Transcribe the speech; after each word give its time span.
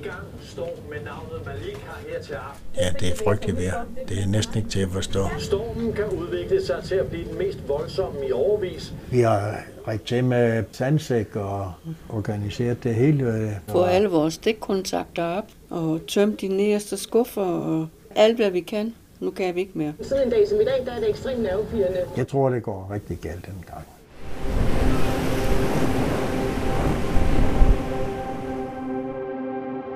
i 0.00 0.08
gang. 0.08 0.24
Storm 0.42 0.68
med 0.90 0.98
navnet 1.04 1.46
Malik 1.46 1.76
har 1.76 2.00
her 2.08 2.22
til 2.22 2.32
aften. 2.32 2.64
Ja, 2.76 2.88
det 3.00 3.08
er 3.12 3.24
frygteligt 3.24 3.58
vejr. 3.58 3.84
Det 4.08 4.22
er 4.22 4.26
næsten 4.26 4.56
ikke 4.58 4.70
til 4.70 4.80
at 4.80 4.88
forstå. 4.88 5.24
Stormen 5.38 5.92
kan 5.92 6.04
udvikle 6.04 6.66
sig 6.66 6.82
til 6.84 6.94
at 6.94 7.06
blive 7.06 7.28
den 7.28 7.38
mest 7.38 7.58
voldsomme 7.68 8.28
i 8.28 8.32
overvis. 8.32 8.92
Vi 9.10 9.20
har 9.20 9.60
rækket 9.88 10.06
til 10.06 10.24
med 10.24 10.64
sandsæk 10.72 11.36
og 11.36 11.72
organiseret 12.08 12.84
det 12.84 12.94
hele. 12.94 13.56
Få 13.68 13.82
alle 13.82 14.08
vores 14.08 14.34
stikkontakter 14.34 15.24
op 15.24 15.46
og 15.70 16.00
tømme 16.08 16.36
de 16.40 16.48
nederste 16.48 16.96
skuffer 16.96 17.42
og 17.44 17.86
alt, 18.16 18.36
hvad 18.36 18.50
vi 18.50 18.60
kan. 18.60 18.94
Nu 19.20 19.30
kan 19.30 19.54
vi 19.54 19.60
ikke 19.60 19.78
mere. 19.78 19.92
Sådan 20.02 20.24
en 20.24 20.30
dag 20.30 20.48
som 20.48 20.60
i 20.60 20.64
dag, 20.64 20.86
der 20.86 20.92
er 20.92 21.00
det 21.00 21.08
ekstremt 21.10 21.42
nervepirrende. 21.42 22.00
Jeg 22.16 22.28
tror, 22.28 22.50
det 22.50 22.62
går 22.62 22.90
rigtig 22.92 23.18
galt 23.18 23.46
den 23.46 23.64
gang. 23.66 23.86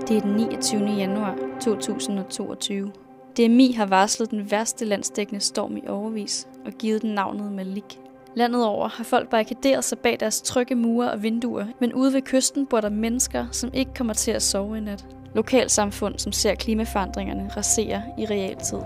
Det 0.09 0.17
er 0.17 0.21
den 0.21 0.33
29. 0.33 0.87
januar 0.87 1.37
2022. 1.61 2.93
DMI 3.37 3.73
har 3.73 3.87
varslet 3.87 4.31
den 4.31 4.51
værste 4.51 4.85
landsdækkende 4.85 5.41
storm 5.41 5.77
i 5.77 5.83
overvis 5.89 6.49
og 6.67 6.73
givet 6.73 7.03
den 7.03 7.15
navnet 7.15 7.53
Malik. 7.53 8.01
Landet 8.35 8.67
over 8.67 8.89
har 8.89 9.05
folk 9.05 9.31
barrikaderet 9.31 9.85
sig 9.85 9.99
bag 9.99 10.17
deres 10.21 10.43
trygge 10.43 10.75
mure 10.75 11.13
og 11.13 11.23
vinduer, 11.23 11.65
men 11.81 11.93
ude 11.93 12.13
ved 12.13 12.23
kysten 12.23 12.67
bor 12.67 12.81
der 12.81 12.89
mennesker, 12.89 13.47
som 13.53 13.71
ikke 13.75 13.95
kommer 13.95 14.15
til 14.15 14.31
at 14.31 14.43
sove 14.43 14.79
i 14.79 14.81
nat. 14.81 15.07
Lokalsamfund, 15.35 16.19
som 16.19 16.33
ser 16.33 16.55
klimaforandringerne 16.55 17.51
rasere 17.57 18.03
i 18.19 18.27
realtid. 18.27 18.79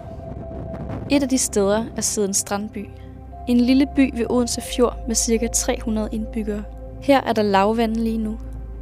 Et 1.10 1.22
af 1.22 1.28
de 1.28 1.38
steder 1.38 1.84
er 1.96 2.00
Siden 2.00 2.34
Strandby. 2.34 2.88
En 3.48 3.60
lille 3.60 3.86
by 3.96 4.10
ved 4.14 4.26
Odense 4.30 4.60
Fjord 4.60 4.96
med 5.06 5.16
ca. 5.16 5.46
300 5.46 6.08
indbyggere. 6.12 6.64
Her 7.02 7.20
er 7.20 7.32
der 7.32 7.42
lavvand 7.42 7.96
lige 7.96 8.18
nu, 8.18 8.38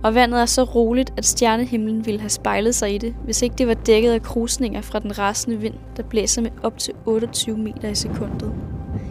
og 0.06 0.14
vandet 0.14 0.40
er 0.40 0.46
så 0.46 0.62
roligt, 0.62 1.12
at 1.16 1.24
stjernehimlen 1.24 2.06
ville 2.06 2.20
have 2.20 2.30
spejlet 2.30 2.74
sig 2.74 2.94
i 2.94 2.98
det, 2.98 3.14
hvis 3.24 3.42
ikke 3.42 3.54
det 3.58 3.66
var 3.66 3.74
dækket 3.74 4.12
af 4.12 4.22
krusninger 4.22 4.80
fra 4.80 4.98
den 4.98 5.18
rasende 5.18 5.56
vind, 5.56 5.74
der 5.96 6.02
blæser 6.02 6.42
med 6.42 6.50
op 6.62 6.78
til 6.78 6.94
28 7.06 7.56
meter 7.56 7.88
i 7.88 7.94
sekundet. 7.94 8.52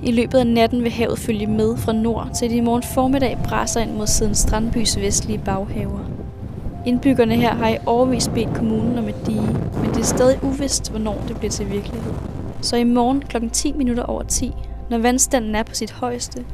I 0.03 0.11
løbet 0.11 0.37
af 0.37 0.47
natten 0.47 0.83
vil 0.83 0.91
havet 0.91 1.19
følge 1.19 1.47
med 1.47 1.77
fra 1.77 1.93
nord, 1.93 2.29
til 2.39 2.49
de 2.49 2.55
i 2.55 2.61
morgen 2.61 2.83
formiddag 2.83 3.37
bræser 3.43 3.81
ind 3.81 3.91
mod 3.91 4.07
siden 4.07 4.35
Strandbys 4.35 4.97
vestlige 4.97 5.41
baghaver. 5.45 5.99
Indbyggerne 6.85 7.35
her 7.35 7.55
har 7.55 7.69
i 7.69 7.77
overvis 7.85 8.27
bedt 8.27 8.55
kommunen 8.55 8.97
om 8.97 9.07
et 9.07 9.25
dige, 9.25 9.57
men 9.81 9.89
det 9.89 9.99
er 9.99 10.03
stadig 10.03 10.43
uvist, 10.43 10.89
hvornår 10.89 11.23
det 11.27 11.37
bliver 11.37 11.51
til 11.51 11.71
virkelighed. 11.71 12.13
Så 12.61 12.75
i 12.75 12.83
morgen 12.83 13.21
kl. 13.21 13.49
10 13.53 13.71
minutter 13.71 14.03
over 14.03 14.23
10, 14.23 14.51
når 14.89 14.97
vandstanden 14.97 15.55
er 15.55 15.63
på 15.63 15.75
sit 15.75 15.91
højeste, 15.91 16.45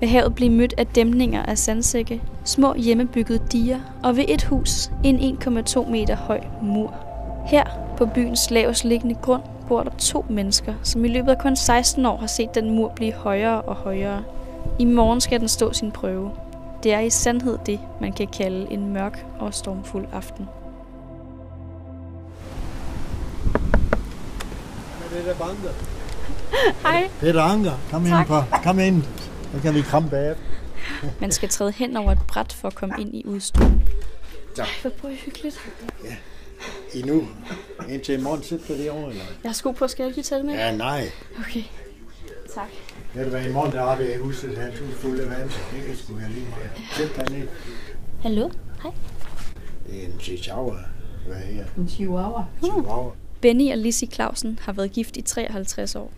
vil 0.00 0.08
havet 0.08 0.34
blive 0.34 0.50
mødt 0.50 0.74
af 0.78 0.86
dæmninger 0.86 1.42
af 1.42 1.58
sandsække, 1.58 2.22
små 2.48 2.74
hjemmebyggede 2.74 3.42
diger 3.52 3.80
og 4.02 4.16
ved 4.16 4.24
et 4.28 4.44
hus 4.44 4.90
en 5.04 5.38
1,2 5.42 5.90
meter 5.90 6.16
høj 6.16 6.40
mur. 6.62 6.94
Her, 7.46 7.64
på 7.96 8.06
byens 8.06 8.50
lavest 8.50 8.84
liggende 8.84 9.14
grund, 9.14 9.42
bor 9.68 9.82
der 9.82 9.90
to 9.98 10.26
mennesker, 10.28 10.74
som 10.82 11.04
i 11.04 11.08
løbet 11.08 11.30
af 11.30 11.38
kun 11.38 11.56
16 11.56 12.06
år 12.06 12.16
har 12.16 12.26
set 12.26 12.54
den 12.54 12.70
mur 12.70 12.92
blive 12.96 13.12
højere 13.12 13.62
og 13.62 13.74
højere. 13.74 14.22
I 14.78 14.84
morgen 14.84 15.20
skal 15.20 15.40
den 15.40 15.48
stå 15.48 15.72
sin 15.72 15.90
prøve. 15.90 16.30
Det 16.82 16.92
er 16.92 17.00
i 17.00 17.10
sandhed 17.10 17.58
det, 17.66 17.80
man 18.00 18.12
kan 18.12 18.26
kalde 18.26 18.66
en 18.72 18.92
mørk 18.92 19.26
og 19.38 19.54
stormfuld 19.54 20.06
aften. 20.12 20.48
Hej. 26.82 27.08
Det 27.20 27.28
er 27.28 27.32
der 27.32 27.42
anker. 27.42 27.72
Kom 27.90 28.06
ind, 28.06 28.26
på. 28.26 28.42
Kom 28.64 28.78
ind. 28.78 29.02
Så 29.54 29.62
kan 29.62 29.74
vi 29.74 29.80
kramme 29.80 30.08
bag. 30.08 30.34
Man 31.20 31.32
skal 31.32 31.48
træde 31.48 31.72
hen 31.72 31.96
over 31.96 32.12
et 32.12 32.18
bræt 32.28 32.52
for 32.52 32.68
at 32.68 32.74
komme 32.74 32.94
ind 32.98 33.14
i 33.14 33.24
udstuen. 33.26 33.88
Tak. 34.54 34.66
Hvor 34.82 34.90
bor 34.90 35.08
I 35.08 35.14
hyggeligt. 35.14 35.60
I 36.94 37.02
nu. 37.02 37.28
Indtil 37.88 38.18
i 38.18 38.22
morgen 38.22 38.42
sidder 38.42 38.76
det 38.76 38.90
over, 38.90 39.08
eller? 39.08 39.24
Jeg 39.42 39.48
har 39.48 39.54
sko 39.54 39.70
på, 39.70 39.88
skal 39.88 40.04
jeg 40.04 40.14
lige 40.14 40.24
tage 40.24 40.38
det 40.38 40.46
med? 40.46 40.54
Ja, 40.54 40.76
nej. 40.76 41.10
Okay. 41.38 41.62
Tak. 42.54 42.68
Ved 43.14 43.24
du 43.24 43.30
hvad, 43.30 43.44
i 43.46 43.52
morgen 43.52 43.72
der 43.72 43.80
har 43.80 43.96
vi 43.96 44.04
huset 44.20 44.58
hans 44.58 44.78
hus 44.78 44.94
fuld 44.94 45.20
af 45.20 45.30
vand, 45.30 45.50
så 45.50 45.58
det 45.72 45.86
kan 45.86 45.96
sgu 45.96 46.14
være 46.14 46.28
lige 46.30 46.46
meget. 46.50 46.70
Sæt 46.92 47.26
dig 47.26 47.38
ned. 47.38 47.48
Hallo? 48.22 48.50
Hej. 48.82 48.92
Det 49.86 50.02
er 50.02 50.06
en 50.06 50.20
chihuahua. 50.20 50.78
Hvad 51.26 51.36
er 51.36 51.46
det? 51.46 51.66
En 51.76 51.88
chihuahua. 51.88 52.44
Chihuahua. 52.62 53.12
Benny 53.40 53.72
og 53.72 53.78
Lizzie 53.78 54.08
Clausen 54.08 54.58
har 54.62 54.72
været 54.72 54.92
gift 54.92 55.16
i 55.16 55.22
53 55.22 55.96
år. 55.96 56.12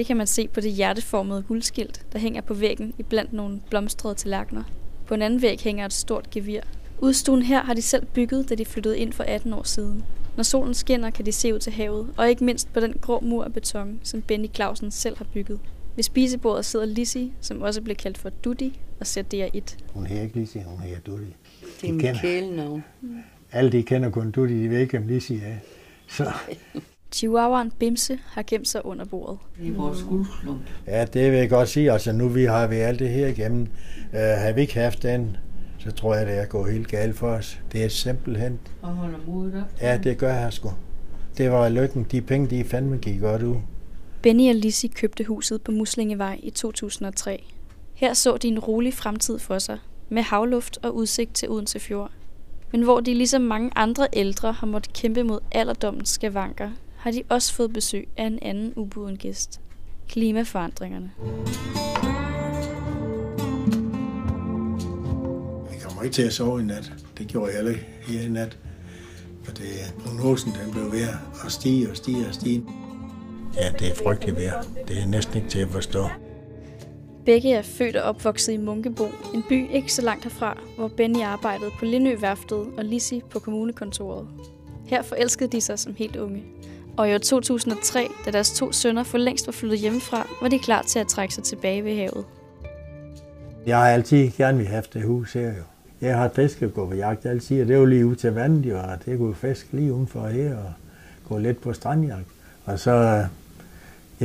Det 0.00 0.06
kan 0.06 0.16
man 0.16 0.26
se 0.26 0.48
på 0.48 0.60
det 0.60 0.72
hjerteformede 0.72 1.42
guldskilt, 1.42 2.06
der 2.12 2.18
hænger 2.18 2.40
på 2.40 2.54
væggen 2.54 2.94
i 2.98 3.02
blandt 3.02 3.32
nogle 3.32 3.60
blomstrede 3.70 4.14
tallerkener. 4.14 4.62
På 5.06 5.14
en 5.14 5.22
anden 5.22 5.42
væg 5.42 5.60
hænger 5.60 5.86
et 5.86 5.92
stort 5.92 6.30
gevir. 6.30 6.60
Udstuen 6.98 7.42
her 7.42 7.62
har 7.62 7.74
de 7.74 7.82
selv 7.82 8.06
bygget, 8.06 8.48
da 8.48 8.54
de 8.54 8.64
flyttede 8.64 8.98
ind 8.98 9.12
for 9.12 9.24
18 9.24 9.52
år 9.52 9.62
siden. 9.62 10.04
Når 10.36 10.42
solen 10.42 10.74
skinner, 10.74 11.10
kan 11.10 11.26
de 11.26 11.32
se 11.32 11.54
ud 11.54 11.58
til 11.58 11.72
havet, 11.72 12.08
og 12.16 12.30
ikke 12.30 12.44
mindst 12.44 12.72
på 12.72 12.80
den 12.80 12.92
grå 13.00 13.20
mur 13.20 13.44
af 13.44 13.52
beton, 13.52 14.00
som 14.02 14.22
Benny 14.22 14.46
Clausen 14.54 14.90
selv 14.90 15.18
har 15.18 15.26
bygget. 15.34 15.60
Ved 15.96 16.02
spisebordet 16.04 16.64
sidder 16.64 16.86
Lizzie, 16.86 17.32
som 17.40 17.62
også 17.62 17.82
bliver 17.82 17.96
kaldt 17.96 18.18
for 18.18 18.28
Dudi, 18.28 18.80
og 19.00 19.06
ser 19.06 19.22
DR1. 19.34 19.92
Hun 19.94 20.06
hedder 20.06 20.22
ikke 20.22 20.40
Lissi, 20.40 20.58
hun 20.66 20.80
hedder 20.80 21.00
Dudi. 21.00 21.24
Det 21.80 21.88
er 21.88 21.92
De 21.92 21.92
mit 21.92 22.20
kælenavn. 22.20 22.84
Alle 23.52 23.72
de 23.72 23.82
kender 23.82 24.10
kun 24.10 24.30
Dudi, 24.30 24.62
de 24.62 24.70
ved 24.70 24.78
ikke, 24.78 24.98
om 24.98 25.06
Lissi 25.06 25.34
er. 25.34 25.56
Så 26.08 26.32
Chihuahuaen 27.12 27.70
Bimse 27.78 28.18
har 28.26 28.42
gemt 28.46 28.68
sig 28.68 28.86
under 28.86 29.04
bordet. 29.04 29.38
Det 29.58 29.68
er 29.68 29.72
vores 29.72 30.02
guldklump. 30.02 30.60
ja, 30.86 31.04
det 31.04 31.30
vil 31.32 31.38
jeg 31.38 31.50
godt 31.50 31.68
sige. 31.68 31.92
Altså 31.92 32.12
nu 32.12 32.28
vi 32.28 32.44
har 32.44 32.66
vi 32.66 32.76
alt 32.76 32.98
det 32.98 33.08
her 33.08 33.26
igennem. 33.26 33.60
Uh, 34.12 34.18
har 34.18 34.52
vi 34.52 34.60
ikke 34.60 34.74
haft 34.80 35.02
den, 35.02 35.36
så 35.78 35.90
tror 35.92 36.14
jeg, 36.14 36.26
det 36.26 36.38
er 36.38 36.46
gået 36.46 36.72
helt 36.72 36.88
galt 36.88 37.16
for 37.16 37.28
os. 37.28 37.60
Det 37.72 37.84
er 37.84 37.88
simpelthen, 37.88 38.58
Og 38.82 38.88
holder 38.88 39.18
modet 39.26 39.54
op. 39.54 39.80
ja, 39.80 39.98
det 39.98 40.18
gør 40.18 40.34
jeg 40.34 40.52
sgu. 40.52 40.72
Det 41.38 41.50
var 41.50 41.68
lykken. 41.68 42.06
De 42.12 42.20
penge, 42.20 42.50
de 42.50 42.64
fandme 42.64 42.96
gik 42.96 43.20
godt 43.20 43.42
ud. 43.42 43.56
Benny 44.22 44.48
og 44.48 44.54
Lizzie 44.54 44.88
købte 44.88 45.24
huset 45.24 45.62
på 45.62 45.72
Muslingevej 45.72 46.40
i 46.42 46.50
2003. 46.50 47.44
Her 47.94 48.14
så 48.14 48.36
de 48.36 48.48
en 48.48 48.58
rolig 48.58 48.94
fremtid 48.94 49.38
for 49.38 49.58
sig, 49.58 49.78
med 50.08 50.22
havluft 50.22 50.78
og 50.82 50.94
udsigt 50.96 51.34
til 51.34 51.50
Odense 51.50 51.80
Fjord. 51.80 52.10
Men 52.72 52.82
hvor 52.82 53.00
de 53.00 53.14
ligesom 53.14 53.42
mange 53.42 53.70
andre 53.76 54.06
ældre 54.12 54.52
har 54.52 54.66
måttet 54.66 54.92
kæmpe 54.92 55.22
mod 55.22 55.38
alderdommens 55.52 56.08
skavanker, 56.08 56.70
har 57.00 57.10
de 57.10 57.22
også 57.28 57.54
fået 57.54 57.72
besøg 57.72 58.08
af 58.16 58.24
en 58.24 58.38
anden 58.42 58.72
ubuden 58.76 59.16
gæst. 59.16 59.60
Klimaforandringerne. 60.08 61.10
Vi 65.70 65.76
kommer 65.82 66.02
ikke 66.02 66.14
til 66.14 66.22
at 66.22 66.32
sove 66.32 66.60
i 66.60 66.64
nat. 66.64 66.92
Det 67.18 67.26
gjorde 67.26 67.46
jeg 67.46 67.56
heller 67.56 67.70
ikke 67.70 67.86
her 68.02 68.20
i 68.20 68.28
nat. 68.28 68.58
For 69.42 69.52
det, 69.52 69.94
prognosen 70.04 70.52
den 70.52 70.72
blev 70.72 70.92
ved 70.92 71.08
at 71.44 71.52
stige 71.52 71.90
og 71.90 71.96
stige 71.96 72.26
og 72.26 72.34
stige. 72.34 72.64
Ja, 73.56 73.70
det 73.78 73.90
er 73.90 73.94
frygteligt 73.94 74.36
vejr. 74.36 74.62
Det 74.88 75.02
er 75.02 75.06
næsten 75.06 75.36
ikke 75.36 75.48
til 75.48 75.58
at 75.58 75.68
forstå. 75.68 76.04
Begge 77.24 77.52
er 77.52 77.62
født 77.62 77.96
og 77.96 78.02
opvokset 78.02 78.52
i 78.52 78.56
Munkebo, 78.56 79.04
en 79.34 79.44
by 79.48 79.70
ikke 79.70 79.92
så 79.92 80.02
langt 80.02 80.24
herfra, 80.24 80.58
hvor 80.76 80.88
Benny 80.88 81.22
arbejdede 81.22 81.70
på 81.78 81.84
Lindø-værftet 81.84 82.66
og 82.76 82.84
Lizzie 82.84 83.22
på 83.30 83.38
kommunekontoret. 83.38 84.28
Her 84.86 85.02
forelskede 85.02 85.52
de 85.52 85.60
sig 85.60 85.78
som 85.78 85.94
helt 85.94 86.16
unge. 86.16 86.42
Og 87.00 87.10
i 87.10 87.14
år 87.14 87.18
2003, 87.18 88.08
da 88.26 88.30
deres 88.30 88.50
to 88.50 88.72
sønner 88.72 89.02
for 89.02 89.18
længst 89.18 89.46
var 89.46 89.52
flyttet 89.52 89.78
hjemmefra, 89.78 90.26
var 90.42 90.48
de 90.48 90.58
klar 90.58 90.82
til 90.82 90.98
at 90.98 91.06
trække 91.06 91.34
sig 91.34 91.44
tilbage 91.44 91.84
ved 91.84 91.96
havet. 91.96 92.24
Jeg 93.66 93.78
har 93.78 93.88
altid 93.88 94.30
gerne 94.36 94.58
vil 94.58 94.66
have 94.66 94.82
det 94.94 95.02
hus 95.02 95.32
her 95.32 95.46
jo. 95.46 95.62
Jeg 96.00 96.16
har 96.18 96.30
fisket 96.36 96.68
og 96.68 96.74
gå 96.74 96.86
på 96.86 96.94
jagt 96.94 97.26
altid, 97.26 97.62
og 97.62 97.68
det 97.68 97.74
er 97.74 97.78
jo 97.78 97.84
lige 97.84 98.06
ud 98.06 98.16
til 98.16 98.32
vandet 98.32 98.70
jo, 98.70 98.78
og 98.78 98.98
det 99.06 99.18
kunne 99.18 99.34
fiske 99.34 99.68
lige 99.72 99.92
udenfor 99.92 100.28
her 100.28 100.56
og 100.56 100.72
gå 101.28 101.38
lidt 101.38 101.60
på 101.62 101.72
strandjagt. 101.72 102.26
Og 102.64 102.78
så 102.78 102.90
øh, 102.90 103.24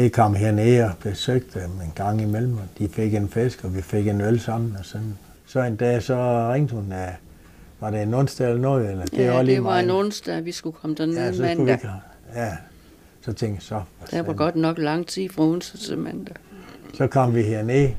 jeg 0.04 0.12
kom 0.12 0.36
hernede 0.36 0.84
og 0.86 0.92
besøgte 1.04 1.60
dem 1.60 1.70
en 1.72 1.92
gang 1.96 2.22
imellem, 2.22 2.54
og 2.54 2.64
de 2.80 2.88
fik 2.90 3.14
en 3.14 3.30
fisk, 3.30 3.64
og 3.64 3.76
vi 3.76 3.82
fik 3.82 4.08
en 4.08 4.22
øl 4.22 4.40
sammen 4.40 4.76
og 4.80 4.86
sådan. 4.86 5.18
Så 5.48 5.60
en 5.62 5.76
dag 5.76 6.04
så 6.04 6.50
ringte 6.54 6.76
hun, 6.76 6.92
at 6.92 7.10
var 7.80 7.90
det 7.90 8.02
en 8.02 8.14
onsdag 8.14 8.48
eller 8.48 8.62
noget, 8.62 8.92
eller 8.92 9.06
det 9.06 9.20
er 9.20 9.26
Ja, 9.26 9.32
også 9.32 9.44
lige 9.44 9.56
det 9.56 9.64
var 9.64 9.70
meget. 9.70 9.84
en 9.84 9.92
onsdag, 9.92 10.46
vi 10.46 10.52
skulle 10.52 10.76
komme 10.82 10.96
derned 10.96 11.16
Ja, 11.16 11.32
så 11.34 11.42
vi 11.42 11.48
mandag. 11.48 11.74
ikke, 11.76 11.90
ja, 12.36 12.58
så 13.22 13.34
tænkte 13.34 13.56
jeg 13.56 13.62
så. 13.62 13.82
Der 14.12 14.22
var 14.22 14.34
godt 14.34 14.56
nok 14.56 14.78
lang 14.78 15.08
tid 15.08 15.30
fra 15.30 15.44
onsdag 15.44 15.80
til 15.80 15.98
mandag. 15.98 16.36
Så 16.94 17.08
kom 17.08 17.36
vi 17.36 17.42
herned, 17.42 17.90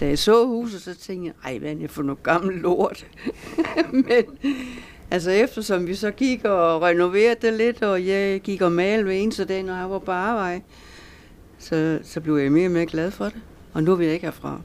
Da 0.00 0.06
jeg 0.06 0.18
så 0.18 0.46
huset, 0.46 0.82
så 0.82 0.94
tænkte 0.94 1.26
jeg, 1.26 1.52
ej, 1.52 1.58
hvad 1.58 1.70
er 1.70 1.74
det 1.74 1.90
for 1.90 2.02
noget 2.02 2.22
gammel 2.22 2.56
lort? 2.56 3.06
Men 3.92 4.24
altså 5.10 5.30
eftersom 5.30 5.86
vi 5.86 5.94
så 5.94 6.10
gik 6.10 6.44
og 6.44 6.82
renoverede 6.82 7.36
det 7.42 7.52
lidt, 7.52 7.82
og 7.82 8.06
jeg 8.06 8.40
gik 8.40 8.62
og 8.62 8.72
malede 8.72 9.04
hver 9.04 9.12
eneste 9.12 9.44
dag, 9.44 9.62
når 9.62 9.76
jeg 9.76 9.90
var 9.90 9.98
på 9.98 10.10
arbejde, 10.10 10.62
så, 11.58 12.00
så 12.02 12.20
blev 12.20 12.36
jeg 12.36 12.52
mere 12.52 12.66
og 12.66 12.72
mere 12.72 12.86
glad 12.86 13.10
for 13.10 13.24
det. 13.24 13.40
Og 13.72 13.82
nu 13.82 13.94
vil 13.94 14.04
jeg 14.04 14.14
ikke 14.14 14.26
herfra. 14.26 14.60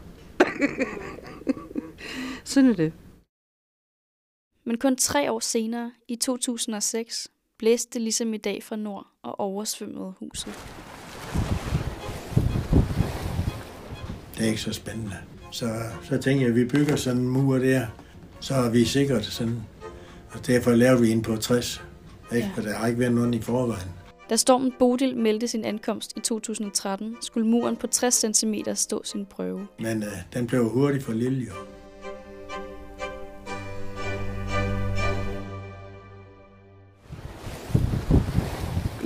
Sådan 2.43 2.69
er 2.69 2.75
det. 2.75 2.93
Men 4.63 4.77
kun 4.77 4.95
tre 4.95 5.31
år 5.31 5.39
senere, 5.39 5.91
i 6.07 6.15
2006, 6.15 7.27
blæste 7.59 7.99
ligesom 7.99 8.33
i 8.33 8.37
dag 8.37 8.63
fra 8.63 8.75
nord 8.75 9.07
og 9.23 9.39
oversvømmede 9.39 10.13
huset. 10.19 10.53
det 14.39 14.45
er 14.45 14.49
ikke 14.49 14.61
så 14.61 14.73
spændende. 14.73 15.15
Så, 15.51 15.65
så 16.03 16.09
tænkte 16.09 16.41
jeg, 16.41 16.49
at 16.49 16.55
vi 16.55 16.65
bygger 16.65 16.95
sådan 16.95 17.21
en 17.21 17.27
mur 17.27 17.57
der, 17.57 17.85
så 18.39 18.53
er 18.53 18.69
vi 18.69 18.85
sikkert 18.85 19.25
sådan 19.25 19.63
Og 20.31 20.47
derfor 20.47 20.71
lavede 20.71 21.01
vi 21.01 21.11
en 21.11 21.21
på 21.21 21.35
60. 21.35 21.83
Ikke? 22.35 22.47
Ja. 22.47 22.51
For 22.55 22.61
der 22.61 22.75
har 22.75 22.87
ikke 22.87 22.99
været 22.99 23.13
nogen 23.13 23.33
i 23.33 23.41
forvejen. 23.41 23.89
Da 24.29 24.35
stormen 24.35 24.73
Bodil 24.79 25.17
meldte 25.17 25.47
sin 25.47 25.65
ankomst 25.65 26.13
i 26.17 26.19
2013, 26.19 27.15
skulle 27.21 27.47
muren 27.47 27.75
på 27.75 27.87
60 27.87 28.25
cm 28.35 28.53
stå 28.73 29.01
sin 29.03 29.25
prøve. 29.25 29.67
Men 29.79 30.03
øh, 30.03 30.09
den 30.33 30.47
blev 30.47 30.69
hurtigt 30.69 31.03
for 31.03 31.13
lille 31.13 31.45
jo. 31.45 31.53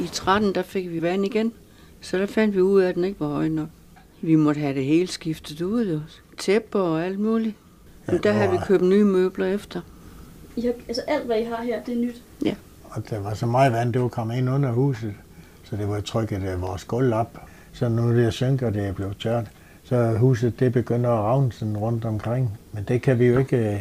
I 0.04 0.08
13, 0.08 0.56
der 0.56 0.62
fik 0.62 0.92
vi 0.92 1.02
vand 1.02 1.26
igen, 1.26 1.54
så 2.02 2.18
der 2.18 2.26
fandt 2.26 2.56
vi 2.56 2.62
ud 2.62 2.82
af, 2.82 2.90
at 2.90 2.96
den 2.96 3.04
ikke 3.04 3.20
var 3.20 3.28
høj 3.28 3.48
nok. 3.48 3.68
Vi 4.22 4.36
måtte 4.36 4.62
have 4.62 4.74
det 4.74 4.86
hele 4.86 5.08
skiftet 5.08 5.62
ud, 5.62 5.88
jo. 5.92 6.00
Tæpper 6.38 6.80
og 6.80 7.06
alt 7.06 7.20
muligt. 7.20 7.56
Men 8.08 8.20
der 8.24 8.32
havde 8.32 8.52
vi 8.52 8.58
købt 8.66 8.84
nye 8.84 9.04
møbler 9.04 9.46
efter. 9.46 9.82
I 10.56 10.62
har, 10.62 10.74
altså 10.88 11.02
alt, 11.08 11.26
hvad 11.26 11.40
I 11.40 11.44
har 11.44 11.64
her, 11.64 11.84
det 11.84 11.94
er 11.94 12.02
nyt? 12.02 12.24
Ja. 12.46 12.56
Og 12.84 13.10
der 13.10 13.20
var 13.20 13.34
så 13.34 13.46
meget 13.46 13.74
vand, 13.74 13.94
det 13.94 14.02
var 14.02 14.08
kommet 14.08 14.38
ind 14.38 14.50
under 14.50 14.72
huset, 14.72 15.14
så 15.64 15.76
det 15.76 15.88
var 15.88 16.00
trykket 16.00 16.44
af 16.44 16.62
vores 16.62 16.84
gulv 16.84 17.14
op. 17.14 17.40
Så 17.74 17.90
nu 17.90 18.16
det 18.16 18.34
synker, 18.34 18.70
det 18.70 18.88
er 18.88 18.94
blevet 18.94 19.18
tørt, 19.18 19.46
så 19.84 20.18
huset 20.18 20.60
det 20.60 20.74
begynder 20.74 21.10
at 21.10 21.20
ravne 21.20 21.52
sådan 21.52 21.78
rundt 21.78 22.06
omkring. 22.06 22.60
Men 22.72 22.84
det 22.84 23.02
kan 23.02 23.20
vi 23.20 23.26
jo 23.26 23.40
ikke, 23.40 23.74
øh, 23.74 23.80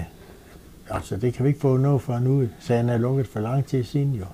altså 0.91 1.17
det 1.17 1.35
kan 1.35 1.45
vi 1.45 1.49
ikke 1.49 1.61
få 1.61 1.77
noget 1.77 2.03
for 2.03 2.19
nu. 2.19 2.49
Sagen 2.61 2.89
er 2.89 2.99
lukket 2.99 3.27
for 3.27 3.41
lang 3.41 3.67
tid 3.67 3.85
siden 3.85 4.13
jo. 4.13 4.25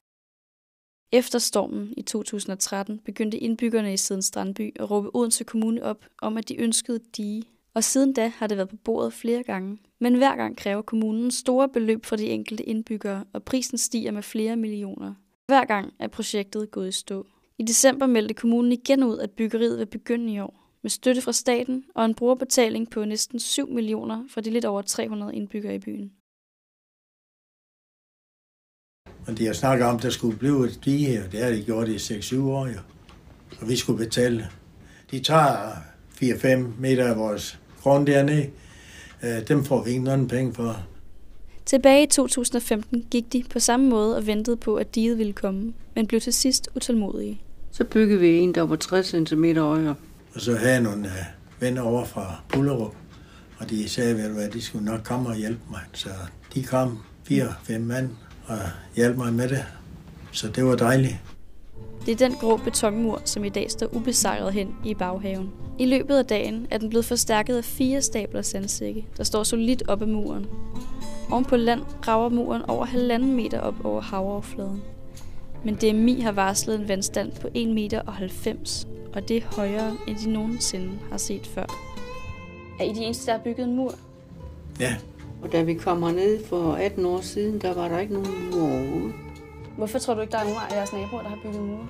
Efter 1.13 1.39
stormen 1.39 1.95
i 1.97 2.03
2013 2.03 2.99
begyndte 2.99 3.39
indbyggerne 3.39 3.93
i 3.93 3.97
Siden 3.97 4.23
Strandby 4.23 4.73
at 4.77 4.91
råbe 4.91 5.11
Odense 5.15 5.45
Kommune 5.45 5.85
op 5.85 6.05
om, 6.23 6.37
at 6.37 6.49
de 6.49 6.61
ønskede 6.61 7.01
dige. 7.17 7.43
Og 7.75 7.85
siden 7.85 8.13
da 8.13 8.33
har 8.37 8.47
det 8.47 8.57
været 8.57 8.69
på 8.69 8.77
bordet 8.77 9.13
flere 9.13 9.43
gange. 9.43 9.79
Men 9.99 10.15
hver 10.15 10.37
gang 10.37 10.57
kræver 10.57 10.83
kommunen 10.83 11.31
store 11.31 11.69
beløb 11.69 12.05
fra 12.05 12.17
de 12.17 12.27
enkelte 12.27 12.65
indbyggere, 12.65 13.25
og 13.33 13.43
prisen 13.43 13.79
stiger 13.79 14.11
med 14.11 14.23
flere 14.23 14.57
millioner. 14.57 15.15
Hver 15.47 15.65
gang 15.65 15.93
er 15.99 16.09
projektet 16.09 16.71
gået 16.71 16.89
i 16.89 16.93
stå. 16.93 17.27
I 17.59 17.63
december 17.63 18.07
meldte 18.07 18.35
kommunen 18.35 18.73
igen 18.73 19.03
ud, 19.03 19.19
at 19.19 19.31
byggeriet 19.31 19.79
vil 19.79 19.87
begynde 19.87 20.33
i 20.33 20.41
år, 20.41 20.71
med 20.83 20.91
støtte 20.91 21.21
fra 21.21 21.33
staten 21.33 21.85
og 21.95 22.05
en 22.05 22.15
brugerbetaling 22.15 22.91
på 22.91 23.05
næsten 23.05 23.39
7 23.39 23.69
millioner 23.69 24.25
for 24.29 24.41
de 24.41 24.51
lidt 24.51 24.65
over 24.65 24.83
300 24.83 25.35
indbyggere 25.35 25.75
i 25.75 25.79
byen. 25.79 26.13
Og 29.29 29.39
de 29.39 29.47
har 29.47 29.53
snakket 29.53 29.87
om, 29.87 29.97
at 29.97 30.03
der 30.03 30.11
skulle 30.11 30.39
blive 30.39 30.67
et 30.67 30.79
dige 30.85 31.07
her. 31.07 31.29
Det 31.29 31.43
har 31.43 31.51
de 31.51 31.63
gjort 31.63 31.89
i 31.89 31.97
6-7 31.97 32.41
år 32.41 32.67
jo. 32.67 32.79
Og 33.61 33.69
vi 33.69 33.77
skulle 33.77 34.05
betale. 34.05 34.49
De 35.11 35.21
tager 35.21 35.73
4-5 36.23 36.59
meter 36.79 37.07
af 37.07 37.17
vores 37.19 37.59
grund 37.83 38.07
dernede. 38.07 38.51
Øh, 39.23 39.49
Dem 39.49 39.65
får 39.65 39.85
vi 39.85 39.91
ikke 39.91 40.05
nogen 40.05 40.29
penge 40.29 40.55
for. 40.55 40.83
Tilbage 41.67 42.03
i 42.03 42.07
2015 42.07 43.05
gik 43.11 43.33
de 43.33 43.45
på 43.51 43.59
samme 43.59 43.89
måde 43.89 44.17
og 44.17 44.27
ventede 44.27 44.57
på, 44.57 44.75
at 44.75 44.95
diget 44.95 45.19
ville 45.19 45.33
komme, 45.33 45.73
men 45.95 46.07
blev 46.07 46.21
til 46.21 46.33
sidst 46.33 46.69
utålmodige. 46.77 47.41
Så 47.73 47.85
byggede 47.85 48.21
vi 48.21 48.39
en, 48.39 48.55
der 48.55 48.63
var 48.63 48.77
60 48.77 49.07
cm 49.07 49.45
højere. 49.45 49.95
Og 50.35 50.41
så 50.41 50.57
havde 50.57 50.73
jeg 50.73 50.83
nogle 50.83 51.07
øh, 51.07 51.25
venner 51.61 51.83
over 51.83 52.05
fra 52.05 52.43
Bullerup, 52.49 52.95
og 53.59 53.71
de 53.71 53.89
sagde, 53.89 54.17
ved 54.17 54.29
du 54.29 54.35
hvad, 54.35 54.49
de 54.49 54.63
skulle 54.63 54.85
nok 54.85 55.01
komme 55.05 55.29
og 55.29 55.37
hjælpe 55.37 55.61
mig. 55.71 55.81
Så 55.93 56.09
de 56.55 56.63
kom, 56.63 56.99
fire-fem 57.25 57.81
mand, 57.81 58.11
og 58.49 58.59
hjalp 58.97 59.17
mig 59.17 59.33
med 59.33 59.49
det. 59.49 59.65
Så 60.33 60.49
det 60.49 60.65
var 60.65 60.77
dejligt. 60.77 61.17
Det 62.07 62.13
er 62.23 62.29
den 62.29 62.37
grå 62.37 62.57
betonmur, 62.57 63.23
som 63.25 63.45
i 63.45 63.49
dag 63.49 63.71
står 63.71 63.97
ubesejret 63.97 64.53
hen 64.53 64.77
i 64.85 64.95
baghaven. 64.95 65.51
I 65.79 65.87
løbet 65.87 66.17
af 66.17 66.25
dagen 66.25 66.67
er 66.71 66.79
den 66.79 66.89
blevet 66.89 67.05
forstærket 67.05 67.57
af 67.57 67.65
fire 67.65 68.03
stabler 68.03 68.43
sandsække, 68.43 69.07
der 69.17 69.25
står 69.25 69.43
solidt 69.43 69.83
op 69.89 70.03
ad 70.03 70.07
muren. 70.07 70.47
Oven 71.31 71.45
på 71.45 71.57
land 71.57 71.81
rager 72.09 72.29
muren 72.29 72.63
over 72.63 72.85
halvanden 72.85 73.37
meter 73.37 73.61
op 73.61 73.85
over 73.85 74.01
havoverfladen. 74.01 74.83
Men 75.65 75.75
DMI 75.75 76.21
har 76.21 76.33
varslet 76.33 76.81
en 76.81 76.89
vandstand 76.89 77.33
på 77.33 77.49
1,90 77.49 77.67
meter, 77.67 78.01
og 79.13 79.29
det 79.29 79.37
er 79.37 79.57
højere, 79.57 79.97
end 80.09 80.17
de 80.19 80.31
nogensinde 80.31 80.91
har 81.11 81.19
set 81.19 81.47
før. 81.47 81.65
Er 82.81 82.85
I 82.85 82.93
de 82.93 83.01
eneste, 83.01 83.27
der 83.27 83.33
har 83.33 83.45
bygget 83.45 83.67
en 83.67 83.77
mur? 83.77 83.95
Ja, 84.81 84.97
Og 85.43 85.53
da 85.53 85.63
vi 85.63 85.75
kom 85.75 86.03
herned 86.03 86.45
for 86.45 86.73
18 86.73 87.07
år 87.07 87.21
siden, 87.21 87.61
der 87.61 87.75
var 87.75 87.89
der 87.89 87.99
ikke 87.99 88.13
nogen 88.13 88.51
mur 88.51 88.63
overhovedet. 88.63 89.15
Hvorfor 89.77 89.99
tror 89.99 90.15
du 90.15 90.21
ikke, 90.21 90.33
der 90.33 90.39
er 90.39 90.45
nogen 90.45 90.59
af 90.71 90.75
jeres 90.75 90.93
naboer, 90.93 91.23
der 91.23 91.29
har 91.29 91.39
bygget 91.43 91.63
mure? 91.63 91.89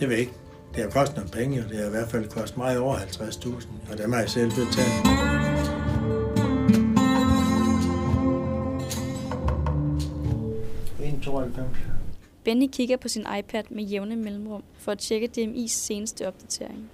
det 0.00 0.08
ved 0.08 0.16
jeg 0.16 0.20
ikke. 0.20 0.32
Det 0.74 0.82
har 0.82 0.90
kostet 0.90 1.16
nogle 1.16 1.30
penge, 1.30 1.64
og 1.64 1.70
det 1.70 1.78
har 1.78 1.86
i 1.86 1.90
hvert 1.90 2.08
fald 2.08 2.28
kostet 2.28 2.58
meget 2.58 2.78
over 2.78 2.96
50.000, 2.96 3.92
og 3.92 3.98
dem 3.98 4.12
har 4.12 4.20
jeg 4.20 4.30
selv 4.30 4.50
betalt. 4.50 5.24
Benny 12.44 12.66
kigger 12.72 12.96
på 12.96 13.08
sin 13.08 13.26
iPad 13.38 13.62
med 13.70 13.84
jævne 13.84 14.16
mellemrum 14.16 14.62
for 14.78 14.92
at 14.92 14.98
tjekke 14.98 15.30
DMI's 15.38 15.68
seneste 15.68 16.26
opdatering. 16.28 16.90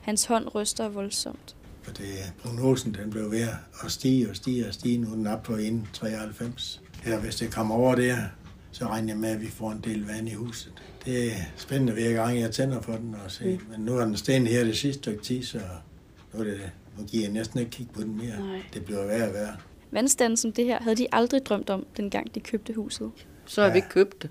Hans 0.00 0.24
hånd 0.24 0.54
ryster 0.54 0.88
voldsomt. 0.88 1.56
For 1.84 1.92
det, 1.92 2.32
prognosen 2.42 2.94
den 2.94 3.10
blev 3.10 3.30
ved 3.30 3.48
at 3.84 3.90
stige 3.90 4.30
og 4.30 4.36
stige 4.36 4.68
og 4.68 4.74
stige. 4.74 4.98
Nu 4.98 5.10
er 5.10 5.14
den 5.14 5.26
op 5.26 5.42
på 5.42 5.52
1,93. 5.52 6.80
Ja, 7.06 7.18
hvis 7.18 7.36
det 7.36 7.54
kommer 7.54 7.74
over 7.74 7.94
der, 7.94 8.16
så 8.70 8.86
regner 8.86 9.08
jeg 9.08 9.16
med, 9.18 9.28
at 9.28 9.40
vi 9.40 9.46
får 9.46 9.72
en 9.72 9.80
del 9.84 10.06
vand 10.06 10.28
i 10.28 10.34
huset. 10.34 10.72
Det 11.04 11.26
er 11.26 11.36
spændende 11.56 11.92
hver 11.92 12.12
gang, 12.12 12.40
jeg 12.40 12.50
tænder 12.50 12.80
på 12.80 12.92
den 12.92 13.16
og 13.24 13.30
se. 13.30 13.60
Men 13.70 13.80
nu 13.80 13.96
er 13.98 14.04
den 14.04 14.16
stående 14.16 14.50
her 14.50 14.64
det 14.64 14.76
sidste 14.76 15.02
stykke 15.02 15.22
tid, 15.22 15.42
så 15.42 15.58
nu, 16.34 16.40
er 16.40 16.44
det, 16.44 16.60
nu 16.98 17.04
giver 17.04 17.24
jeg 17.24 17.32
næsten 17.32 17.60
ikke 17.60 17.70
kigge 17.70 17.92
på 17.92 18.00
den 18.00 18.16
mere. 18.16 18.46
Nej. 18.46 18.62
Det 18.74 18.84
bliver 18.84 19.06
værre 19.06 19.28
og 19.28 19.34
værre. 19.34 19.56
Vandstanden 19.90 20.36
som 20.36 20.52
det 20.52 20.64
her 20.64 20.82
havde 20.82 20.96
de 20.96 21.06
aldrig 21.12 21.46
drømt 21.46 21.70
om, 21.70 21.86
dengang 21.96 22.34
de 22.34 22.40
købte 22.40 22.72
huset. 22.74 23.10
Så 23.46 23.62
har 23.62 23.70
vi 23.70 23.76
ikke 23.76 23.88
købt 23.88 24.22
det. 24.22 24.30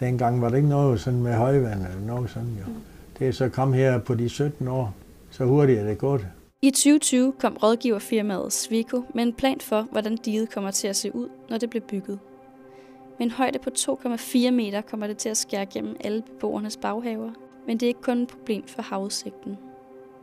Dengang 0.00 0.42
var 0.42 0.48
det 0.48 0.56
ikke 0.56 0.68
noget 0.68 1.00
sådan 1.00 1.22
med 1.22 1.34
højvand 1.34 1.80
eller 1.80 2.00
noget 2.00 2.30
sådan 2.30 2.56
jo. 2.58 2.72
Det 3.18 3.28
er 3.28 3.32
så 3.32 3.48
kom 3.48 3.72
her 3.72 3.98
på 3.98 4.14
de 4.14 4.28
17 4.28 4.68
år, 4.68 4.94
så 5.30 5.44
hurtigt 5.44 5.78
er 5.78 5.86
det 5.86 5.98
gået. 5.98 6.26
I 6.62 6.70
2020 6.70 7.32
kom 7.32 7.56
rådgiverfirmaet 7.62 8.52
Svico 8.52 9.02
med 9.14 9.22
en 9.22 9.32
plan 9.32 9.60
for, 9.60 9.82
hvordan 9.82 10.16
diget 10.16 10.50
kommer 10.50 10.70
til 10.70 10.88
at 10.88 10.96
se 10.96 11.14
ud, 11.14 11.28
når 11.50 11.58
det 11.58 11.70
bliver 11.70 11.86
bygget. 11.86 12.18
Med 13.18 13.26
en 13.26 13.30
højde 13.30 13.58
på 13.58 13.70
2,4 13.78 14.50
meter 14.50 14.80
kommer 14.80 15.06
det 15.06 15.18
til 15.18 15.28
at 15.28 15.36
skære 15.36 15.66
gennem 15.66 15.96
alle 16.00 16.22
beboernes 16.22 16.76
baghaver, 16.76 17.30
men 17.66 17.80
det 17.80 17.86
er 17.86 17.88
ikke 17.88 18.02
kun 18.02 18.22
et 18.22 18.28
problem 18.28 18.66
for 18.66 18.82
havudsigten. 18.82 19.56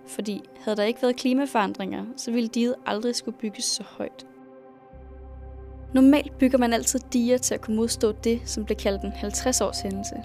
Fordi 0.08 0.42
havde 0.60 0.78
der 0.78 0.84
ikke 0.84 1.02
været 1.02 1.16
klimaforandringer, 1.16 2.06
så 2.18 2.32
ville 2.32 2.50
diget 2.50 2.76
aldrig 2.86 3.16
skulle 3.16 3.38
bygges 3.38 3.66
så 3.66 3.84
højt. 3.84 4.26
Normalt 5.94 6.38
bygger 6.38 6.58
man 6.58 6.74
altid 6.74 7.00
diger 7.14 7.38
til 7.38 7.54
at 7.54 7.62
kunne 7.62 7.76
modstå 7.76 8.12
det, 8.12 8.42
som 8.46 8.66
blev 8.66 8.76
kaldt 8.76 9.04
en 9.04 9.12
50-års 9.12 9.82
hændelse. 9.82 10.16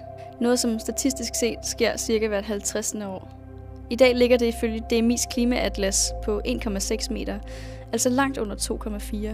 Noget, 0.41 0.59
som 0.59 0.79
statistisk 0.79 1.35
set 1.35 1.59
sker 1.63 1.97
cirka 1.97 2.29
hvert 2.29 2.45
50. 2.45 2.95
år. 2.95 3.48
I 3.91 3.97
dag 3.97 4.17
ligger 4.17 4.39
det 4.39 4.47
ifølge 4.47 4.83
DMI's 4.93 5.29
klimaatlas 5.31 6.13
på 6.25 6.41
1,6 6.47 7.13
meter, 7.13 7.39
altså 7.93 8.09
langt 8.09 8.39
under 8.39 8.57
2,4. 8.57 9.29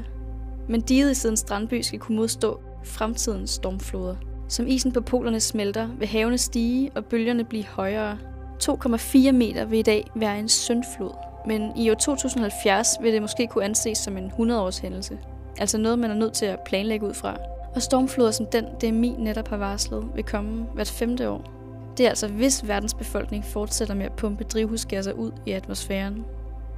Men 0.68 0.80
diget 0.80 1.10
i 1.10 1.14
siden 1.14 1.36
Strandby 1.36 1.80
skal 1.80 1.98
kunne 1.98 2.16
modstå 2.16 2.60
fremtidens 2.84 3.50
stormfloder. 3.50 4.16
Som 4.48 4.66
isen 4.66 4.92
på 4.92 5.00
polerne 5.00 5.40
smelter, 5.40 5.88
vil 5.98 6.08
havene 6.08 6.38
stige 6.38 6.90
og 6.94 7.04
bølgerne 7.04 7.44
blive 7.44 7.64
højere. 7.64 8.18
2,4 8.62 9.32
meter 9.32 9.64
vil 9.64 9.78
i 9.78 9.82
dag 9.82 10.06
være 10.14 10.38
en 10.38 10.48
syndflod, 10.48 11.14
men 11.46 11.76
i 11.76 11.90
år 11.90 11.94
2070 11.94 12.88
vil 13.00 13.12
det 13.12 13.22
måske 13.22 13.46
kunne 13.46 13.64
anses 13.64 13.98
som 13.98 14.16
en 14.16 14.32
100-års 14.38 14.78
hændelse. 14.78 15.18
Altså 15.58 15.78
noget, 15.78 15.98
man 15.98 16.10
er 16.10 16.14
nødt 16.14 16.32
til 16.32 16.46
at 16.46 16.60
planlægge 16.66 17.06
ud 17.06 17.14
fra. 17.14 17.36
Og 17.74 17.82
stormfloder 17.82 18.30
som 18.30 18.46
den, 18.46 18.64
DMI 18.64 19.14
netop 19.18 19.48
har 19.48 19.56
varslet, 19.56 20.04
vil 20.14 20.24
komme 20.24 20.66
hvert 20.74 20.90
femte 20.90 21.30
år. 21.30 21.53
Det 21.96 22.06
er 22.06 22.08
altså, 22.08 22.28
hvis 22.28 22.68
verdens 22.68 22.94
befolkning 22.94 23.44
fortsætter 23.44 23.94
med 23.94 24.06
at 24.06 24.12
pumpe 24.12 24.44
drivhusgasser 24.44 25.12
ud 25.12 25.30
i 25.46 25.52
atmosfæren. 25.52 26.24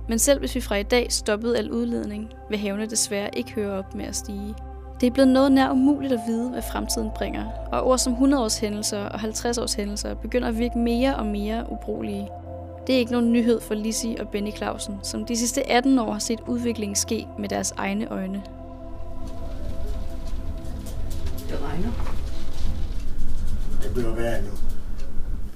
Men 0.09 0.19
selv 0.19 0.39
hvis 0.39 0.55
vi 0.55 0.61
fra 0.61 0.77
i 0.77 0.83
dag 0.83 1.13
stoppede 1.13 1.59
al 1.59 1.71
udledning, 1.71 2.29
vil 2.51 2.59
havene 2.59 2.87
desværre 2.87 3.31
ikke 3.39 3.53
høre 3.53 3.79
op 3.79 3.95
med 3.95 4.05
at 4.05 4.17
stige. 4.17 4.55
Det 5.01 5.07
er 5.07 5.11
blevet 5.11 5.29
noget 5.29 5.53
nær 5.53 5.71
umuligt 5.71 6.13
at 6.13 6.21
vide, 6.27 6.51
hvad 6.51 6.63
fremtiden 6.73 7.11
bringer, 7.15 7.47
og 7.73 7.87
ord 7.87 7.99
som 7.99 8.15
100-års 8.15 8.59
hændelser 8.59 8.99
og 8.99 9.21
50-års 9.21 9.75
hændelser 9.75 10.15
begynder 10.15 10.49
at 10.49 10.59
virke 10.59 10.79
mere 10.79 11.17
og 11.17 11.27
mere 11.27 11.67
ubrugelige. 11.71 12.29
Det 12.87 12.95
er 12.95 12.99
ikke 12.99 13.13
nogen 13.13 13.33
nyhed 13.33 13.61
for 13.61 13.75
Lissi 13.75 14.17
og 14.21 14.29
Benny 14.29 14.57
Clausen, 14.57 14.99
som 15.03 15.25
de 15.25 15.37
sidste 15.37 15.71
18 15.71 15.99
år 15.99 16.13
har 16.13 16.19
set 16.19 16.41
udviklingen 16.47 16.97
ske 16.97 17.27
med 17.39 17.49
deres 17.49 17.75
egne 17.77 18.07
øjne. 18.11 18.43
Det 21.49 21.59
regner. 21.63 21.93
Det 23.83 23.95
bliver 23.95 24.15
værre 24.15 24.43
nu. 24.43 24.76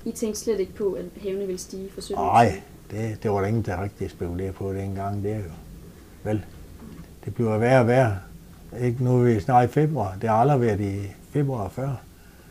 I 0.05 0.13
tænkte 0.13 0.41
slet 0.41 0.61
ikke 0.61 0.75
på, 0.75 0.93
at 0.93 1.05
havene 1.23 1.47
ville 1.47 1.59
stige 1.59 1.91
for 1.95 2.01
17 2.01 2.25
Nej, 2.25 2.61
det, 2.91 3.23
det 3.23 3.31
var 3.31 3.41
der 3.41 3.47
ingen, 3.47 3.63
der 3.63 3.83
rigtig 3.83 4.11
spekulerede 4.11 4.53
på 4.53 4.73
dengang. 4.73 5.23
Det 5.23 5.33
er 5.33 5.37
jo. 5.37 5.51
Vel, 6.25 6.45
det 7.25 7.35
bliver 7.35 7.59
værre 7.59 7.81
og 7.81 7.87
værre. 7.87 8.17
Ikke 8.81 9.05
nu 9.05 9.19
er 9.19 9.23
vi 9.23 9.41
snart 9.41 9.69
i 9.71 9.73
februar. 9.73 10.17
Det 10.21 10.31
har 10.31 10.37
aldrig 10.37 10.61
været 10.61 10.81
i 10.81 11.01
februar 11.33 11.69
før. 11.69 11.91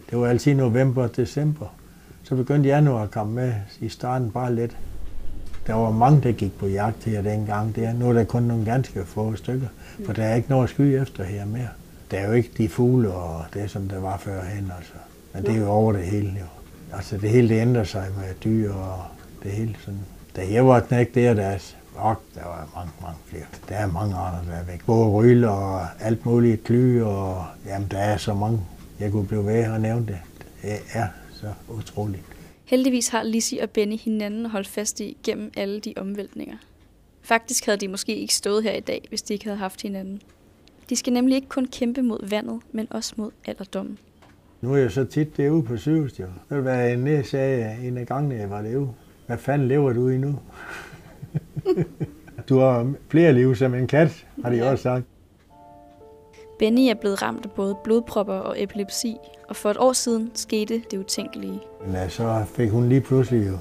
Det 0.09 0.17
var 0.19 0.27
altid 0.27 0.53
november 0.53 1.03
og 1.03 1.15
december. 1.15 1.75
Så 2.23 2.35
begyndte 2.35 2.69
januar 2.69 3.03
at 3.03 3.11
komme 3.11 3.33
med 3.33 3.53
i 3.79 3.89
starten 3.89 4.31
bare 4.31 4.55
lidt. 4.55 4.77
Der 5.67 5.73
var 5.73 5.91
mange, 5.91 6.21
der 6.21 6.31
gik 6.31 6.57
på 6.57 6.67
jagt 6.67 7.03
her 7.03 7.21
dengang. 7.21 7.75
Der. 7.75 7.93
Nu 7.93 8.09
er 8.09 8.13
der 8.13 8.23
kun 8.23 8.43
nogle 8.43 8.65
ganske 8.65 9.05
få 9.05 9.35
stykker, 9.35 9.67
for 10.05 10.13
der 10.13 10.23
er 10.23 10.35
ikke 10.35 10.49
noget 10.49 10.69
skyde 10.69 11.01
efter 11.01 11.23
her 11.23 11.45
mere. 11.45 11.67
der 12.11 12.17
er 12.17 12.27
jo 12.27 12.33
ikke 12.33 12.51
de 12.57 12.69
fugle 12.69 13.13
og 13.13 13.45
det, 13.53 13.71
som 13.71 13.87
der 13.87 13.99
var 13.99 14.17
førhen, 14.17 14.71
altså. 14.77 14.93
Men 15.33 15.43
det 15.43 15.55
er 15.55 15.59
jo 15.59 15.69
over 15.69 15.93
det 15.93 16.01
hele, 16.01 16.35
jo. 16.39 16.45
Altså 16.93 17.17
det 17.17 17.29
hele 17.29 17.49
det 17.49 17.61
ændrer 17.61 17.83
sig 17.83 18.07
med 18.17 18.35
dyr 18.43 18.73
og 18.73 19.03
det 19.43 19.51
hele 19.51 19.75
sådan. 19.79 19.99
Da 20.35 20.51
jeg 20.51 20.65
var 20.65 20.79
knægt 20.79 21.15
der, 21.15 21.33
der 21.33 21.57
og 21.95 22.15
der 22.35 22.43
var 22.43 22.69
mange, 22.75 22.91
mange 23.01 23.17
flere. 23.25 23.45
Der 23.69 23.75
er 23.75 23.87
mange 23.87 24.15
andre, 24.15 24.51
der 24.51 24.57
er 24.57 24.65
væk. 24.65 24.85
Både 24.85 25.09
ryl 25.09 25.43
og 25.43 25.87
alt 25.99 26.25
muligt 26.25 26.63
kly, 26.63 27.01
og 27.01 27.45
jamen, 27.65 27.87
der 27.91 27.97
er 27.97 28.17
så 28.17 28.33
mange. 28.33 28.61
Jeg 28.99 29.11
kunne 29.11 29.27
blive 29.27 29.45
ved 29.45 29.67
og 29.67 29.81
nævne 29.81 30.07
det. 30.07 30.17
Det 30.61 30.79
er 30.93 31.07
så 31.33 31.53
utroligt. 31.67 32.23
Heldigvis 32.65 33.07
har 33.07 33.23
Lissy 33.23 33.53
og 33.61 33.69
Benny 33.69 33.97
hinanden 33.99 34.45
holdt 34.45 34.67
fast 34.67 34.99
i 34.99 35.17
gennem 35.23 35.51
alle 35.57 35.79
de 35.79 35.93
omvæltninger. 35.97 36.57
Faktisk 37.21 37.65
havde 37.65 37.77
de 37.77 37.87
måske 37.87 38.15
ikke 38.15 38.35
stået 38.35 38.63
her 38.63 38.73
i 38.73 38.79
dag, 38.79 39.05
hvis 39.09 39.21
de 39.21 39.33
ikke 39.33 39.45
havde 39.45 39.57
haft 39.57 39.81
hinanden. 39.81 40.21
De 40.89 40.95
skal 40.95 41.13
nemlig 41.13 41.35
ikke 41.35 41.47
kun 41.47 41.65
kæmpe 41.65 42.01
mod 42.01 42.27
vandet, 42.29 42.59
men 42.71 42.87
også 42.89 43.13
mod 43.17 43.31
alderdommen. 43.45 43.97
Nu 44.61 44.73
er 44.73 44.77
jeg 44.77 44.91
så 44.91 45.05
tit 45.05 45.37
derude 45.37 45.63
på 45.63 45.77
sygehuset, 45.77 46.19
jo. 46.19 46.25
Ved 46.49 46.57
du 46.57 46.63
hvad, 46.63 47.11
jeg 47.11 47.25
sagde 47.25 47.77
en 47.83 47.97
af 47.97 48.07
gangene, 48.07 48.35
jeg 48.35 48.49
var 48.49 48.61
derude? 48.61 48.89
Hvad 49.27 49.37
fanden 49.37 49.67
lever 49.67 49.93
du 49.93 50.09
i 50.09 50.17
nu? 50.17 50.39
du 52.49 52.59
har 52.59 52.93
flere 53.09 53.33
liv 53.33 53.55
som 53.55 53.73
en 53.73 53.87
kat, 53.87 54.25
har 54.43 54.49
de 54.49 54.57
ja. 54.57 54.71
også 54.71 54.83
sagt. 54.83 55.05
Benny 56.59 56.89
er 56.89 56.93
blevet 56.93 57.21
ramt 57.21 57.45
af 57.45 57.51
både 57.51 57.75
blodpropper 57.83 58.33
og 58.33 58.63
epilepsi, 58.63 59.15
og 59.49 59.55
for 59.55 59.69
et 59.69 59.77
år 59.77 59.93
siden 59.93 60.31
skete 60.33 60.81
det 60.91 60.97
utænkelige. 60.97 61.59
Men 61.85 61.95
ja, 61.95 62.09
så 62.09 62.43
fik 62.55 62.69
hun 62.69 62.89
lige 62.89 63.01
pludselig 63.01 63.47
jo 63.47 63.57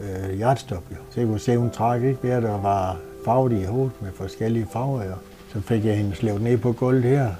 øh, 0.00 0.36
hjertestop. 0.36 0.82
Jo. 0.90 0.96
Så 1.10 1.20
jeg 1.20 1.28
kunne 1.28 1.38
se, 1.38 1.56
hun 1.56 1.70
trak 1.70 2.02
ikke 2.02 2.18
mere, 2.22 2.40
der 2.40 2.60
var 2.60 2.98
farvet 3.24 3.52
i 3.52 3.64
hovedet 3.64 4.02
med 4.02 4.12
forskellige 4.12 4.66
farver. 4.72 5.04
Jo. 5.04 5.14
Så 5.52 5.60
fik 5.60 5.84
jeg 5.84 5.96
hende 5.96 6.14
slævet 6.14 6.42
ned 6.42 6.58
på 6.58 6.72
gulvet 6.72 7.02
her. 7.02 7.30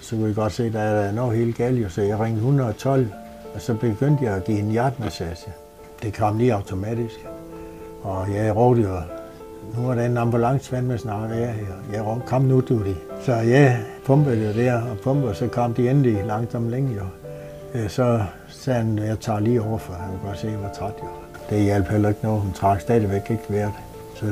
Så 0.00 0.16
kunne 0.16 0.26
jeg 0.26 0.34
godt 0.34 0.52
se, 0.52 0.64
at 0.64 0.72
der 0.72 0.80
er 0.80 1.12
noget 1.12 1.38
helt 1.38 1.56
galt. 1.56 1.82
Jo. 1.82 1.88
Så 1.88 2.02
jeg 2.02 2.20
ringede 2.20 2.36
112, 2.36 3.08
og 3.54 3.60
så 3.60 3.74
begyndte 3.74 4.24
jeg 4.24 4.34
at 4.34 4.44
give 4.44 4.58
en 4.58 4.70
hjertemassage. 4.70 5.52
Det 6.02 6.14
kom 6.14 6.38
lige 6.38 6.54
automatisk. 6.54 7.26
Og 8.02 8.34
jeg 8.34 8.56
råbte 8.56 8.82
jo, 8.82 9.00
nu 9.76 9.90
er 9.90 9.94
der 9.94 10.06
en 10.06 10.16
ambulance 10.16 10.82
med 10.82 10.98
snart 10.98 11.30
her. 11.30 11.52
Jeg 11.92 12.06
råbte, 12.06 12.26
kom 12.26 12.42
nu, 12.42 12.60
du 12.60 12.84
det. 12.84 12.96
Så 13.22 13.34
jeg 13.34 13.80
pumpede 14.04 14.46
jo 14.46 14.52
der 14.52 14.82
og 14.82 14.98
pumpede, 15.04 15.30
og 15.30 15.36
så 15.36 15.48
kom 15.48 15.74
de 15.74 15.90
endelig 15.90 16.24
langsomt 16.26 16.70
længe 16.70 16.94
jo. 16.94 17.02
Øh, 17.74 17.88
så 17.88 18.22
sagde 18.48 18.78
han, 18.82 18.98
jeg 18.98 19.20
tager 19.20 19.40
lige 19.40 19.62
over, 19.62 19.78
for 19.78 19.92
han 19.92 20.10
kunne 20.10 20.28
godt 20.28 20.38
se, 20.38 20.46
at 20.46 20.52
jeg 20.52 20.62
var 20.62 20.72
træt 20.72 20.94
jo. 21.02 21.08
Det 21.50 21.64
hjalp 21.64 21.88
heller 21.88 22.08
ikke 22.08 22.20
noget. 22.22 22.40
Hun 22.40 22.52
trak 22.52 22.80
stadigvæk 22.80 23.30
ikke 23.30 23.42
vejret. 23.48 23.72
Så 24.20 24.26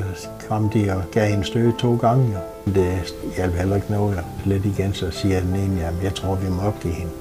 kom 0.49 0.69
de 0.69 0.91
og 0.95 1.01
gav 1.11 1.27
hende 1.27 1.43
stød 1.43 1.73
to 1.79 1.95
gange. 1.95 2.25
Jo. 2.33 2.39
Det 2.73 3.15
hjalp 3.35 3.53
heller 3.53 3.75
ikke 3.75 3.91
noget. 3.91 4.15
Jo. 4.17 4.21
Lidt 4.45 4.65
igen, 4.65 4.93
så 4.93 5.11
siger 5.11 5.39
den 5.39 5.55
ene, 5.55 5.85
at 5.85 5.93
jeg 6.03 6.15
tror, 6.15 6.35
vi 6.35 6.49
må 6.49 6.61
opgive 6.61 6.93
hende. 6.93 7.11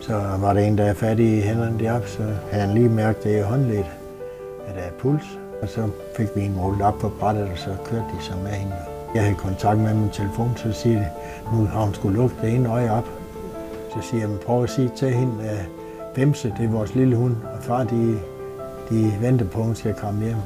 Så 0.00 0.14
var 0.40 0.52
der 0.52 0.60
en, 0.60 0.78
der 0.78 0.84
er 0.84 0.94
fat 0.94 1.18
i 1.18 1.40
hænderne 1.40 1.78
deroppe, 1.78 2.08
så 2.08 2.22
havde 2.50 2.66
han 2.66 2.74
lige 2.74 2.88
mærket 2.88 3.24
det 3.24 3.38
i 3.38 3.42
håndledet, 3.42 3.86
at 4.66 4.74
der 4.74 4.80
er 4.80 4.90
puls. 4.98 5.24
Og 5.62 5.68
så 5.68 5.88
fik 6.16 6.28
vi 6.36 6.40
en 6.40 6.56
målt 6.56 6.82
op 6.82 6.98
på 6.98 7.08
brættet, 7.20 7.44
og 7.44 7.58
så 7.58 7.70
kørte 7.84 8.04
de 8.18 8.24
så 8.24 8.32
med 8.42 8.50
hende. 8.50 8.74
Jeg 9.14 9.22
havde 9.22 9.34
kontakt 9.34 9.78
med 9.78 9.94
min 9.94 10.10
telefon, 10.10 10.52
så 10.56 10.72
siger 10.72 10.98
de, 10.98 11.06
nu 11.52 11.64
har 11.64 11.84
hun 11.84 11.94
skulle 11.94 12.16
lukke 12.16 12.36
det 12.42 12.54
ene 12.54 12.68
øje 12.68 12.90
op. 12.90 13.08
Så 13.94 14.08
siger 14.10 14.28
jeg, 14.28 14.38
prøv 14.46 14.62
at 14.62 14.70
sige 14.70 14.90
til 14.96 15.10
hende, 15.14 15.34
øh, 15.44 15.50
at 15.50 15.66
Bemse, 16.14 16.54
det 16.58 16.64
er 16.64 16.70
vores 16.70 16.94
lille 16.94 17.16
hund, 17.16 17.36
og 17.42 17.62
far, 17.62 17.84
de, 17.84 18.18
de 18.90 19.12
venter 19.20 19.46
på, 19.46 19.58
at 19.58 19.66
hun 19.66 19.74
skal 19.74 19.94
komme 19.94 20.24
hjem. 20.24 20.36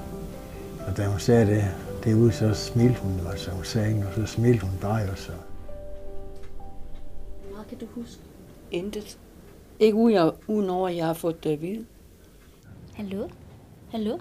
Og 0.87 0.97
da 0.97 1.07
hun 1.07 1.21
sagde 1.21 1.47
det, 1.47 1.65
det 2.05 2.15
ud, 2.15 2.31
så 2.31 2.55
smilte 2.55 3.01
hun, 3.01 3.21
og 3.27 3.39
så 3.39 3.51
hun 3.51 3.65
sagde 3.65 4.07
og 4.07 4.15
så 4.15 4.27
smilte 4.27 4.67
hun 4.67 4.79
bare, 4.81 5.11
og 5.11 5.19
så. 5.19 5.33
Hvor 7.43 7.53
meget 7.53 7.69
kan 7.69 7.79
du 7.79 7.87
huske? 7.95 8.23
Intet. 8.71 9.19
Ikke 9.79 9.97
uden 10.47 10.71
over, 10.71 10.89
at 10.89 10.97
jeg 10.97 11.07
har 11.07 11.15
fået 11.15 11.45
det 11.45 11.51
at 11.51 11.61
vide. 11.61 11.87
Hallo? 12.95 13.29
Hallo? 13.91 14.19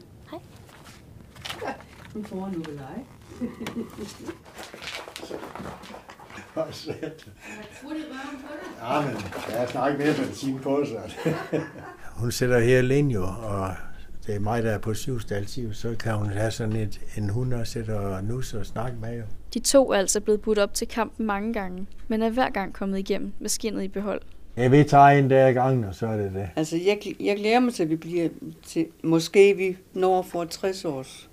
Nu 2.15 2.23
får 2.23 2.49
nu 2.49 2.57
ved 2.57 2.77
dig. 2.77 3.05
Hvor 6.53 6.67
sødt. 6.71 7.29
Ja, 8.81 9.01
men 9.01 9.15
jeg 9.49 9.59
har 9.59 9.67
snakket 9.67 9.99
mere 9.99 10.13
benzin 10.13 10.59
på, 10.59 10.85
så. 10.85 11.27
hun 12.21 12.31
sætter 12.31 12.59
her 12.59 12.77
alene 12.77 13.13
jo, 13.13 13.23
og 13.23 13.75
det 14.27 14.35
er 14.35 14.39
mig, 14.39 14.63
der 14.63 14.71
er 14.71 14.77
på 14.77 14.93
syvstal, 14.93 15.47
så 15.73 15.95
kan 15.99 16.13
hun 16.13 16.29
have 16.29 16.51
sådan 16.51 16.75
et, 16.75 17.01
en 17.17 17.29
hund 17.29 17.53
og 17.53 17.67
sætte 17.67 17.99
og 17.99 18.23
nus 18.23 18.53
og 18.53 18.65
snakke 18.65 18.97
med 19.01 19.17
jo. 19.17 19.23
De 19.53 19.59
to 19.59 19.91
er 19.91 19.97
altså 19.97 20.21
blevet 20.21 20.41
budt 20.41 20.59
op 20.59 20.73
til 20.73 20.87
kampen 20.87 21.25
mange 21.25 21.53
gange, 21.53 21.87
men 22.07 22.21
er 22.21 22.29
hver 22.29 22.49
gang 22.49 22.73
kommet 22.73 22.99
igennem 22.99 23.33
med 23.39 23.49
skinnet 23.49 23.83
i 23.83 23.87
behold. 23.87 24.21
Jeg 24.57 24.71
vil 24.71 24.87
tage 24.89 25.19
en 25.19 25.29
der 25.29 25.51
gang, 25.51 25.87
og 25.87 25.95
så 25.95 26.07
er 26.07 26.17
det 26.17 26.31
det. 26.33 26.49
Altså, 26.55 26.77
jeg, 26.77 26.99
jeg 27.19 27.37
glæder 27.37 27.59
mig 27.59 27.73
til, 27.73 27.83
at 27.83 27.89
vi 27.89 27.95
bliver 27.95 28.29
til, 28.65 28.87
måske 29.03 29.57
vi 29.57 29.77
når 29.93 30.21
for 30.21 30.45
60 30.45 30.85
års 30.85 31.29